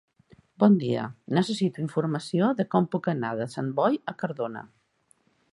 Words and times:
Bon 0.61 0.77
dia, 0.83 1.03
necessito 1.39 1.83
informació 1.83 2.49
de 2.63 2.67
com 2.73 2.89
puc 2.97 3.13
anar 3.15 3.35
de 3.43 3.51
Sant 3.57 3.73
Boi 3.83 4.03
a 4.15 4.19
Cardona. 4.25 4.69